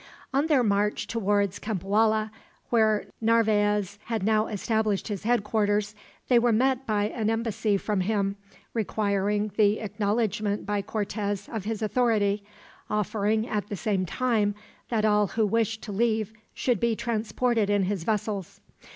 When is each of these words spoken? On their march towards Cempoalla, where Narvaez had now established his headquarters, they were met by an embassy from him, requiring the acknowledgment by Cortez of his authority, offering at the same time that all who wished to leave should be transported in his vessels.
On 0.33 0.47
their 0.47 0.63
march 0.63 1.05
towards 1.05 1.59
Cempoalla, 1.59 2.31
where 2.71 3.05
Narvaez 3.21 3.99
had 4.05 4.23
now 4.23 4.47
established 4.47 5.09
his 5.09 5.25
headquarters, 5.25 5.93
they 6.27 6.39
were 6.39 6.51
met 6.51 6.87
by 6.87 7.03
an 7.09 7.29
embassy 7.29 7.77
from 7.77 8.01
him, 8.01 8.35
requiring 8.73 9.51
the 9.57 9.79
acknowledgment 9.79 10.65
by 10.65 10.81
Cortez 10.81 11.47
of 11.47 11.65
his 11.65 11.83
authority, 11.83 12.43
offering 12.89 13.47
at 13.47 13.67
the 13.67 13.77
same 13.77 14.07
time 14.07 14.55
that 14.89 15.05
all 15.05 15.27
who 15.27 15.45
wished 15.45 15.83
to 15.83 15.91
leave 15.91 16.33
should 16.55 16.79
be 16.79 16.95
transported 16.95 17.69
in 17.69 17.83
his 17.83 18.03
vessels. 18.03 18.59